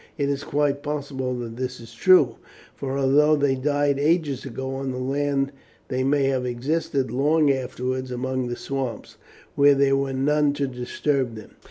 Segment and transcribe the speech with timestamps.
[0.17, 2.37] It is quite possible that this is true,
[2.75, 5.51] for although they died ages ago on the land
[5.89, 9.17] they may have existed long afterwards among the swamps
[9.53, 11.51] where there were none to disturb them.